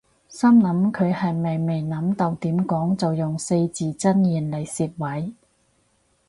[0.27, 5.31] 心諗佢係咪未諗到點講就用四字真言嚟攝位